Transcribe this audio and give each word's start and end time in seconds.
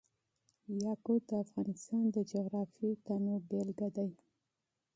یاقوت 0.83 1.21
د 1.29 1.31
افغانستان 1.43 2.03
د 2.13 2.17
جغرافیوي 2.31 2.95
تنوع 3.05 3.37
مثال 3.49 3.89
دی. 3.97 4.11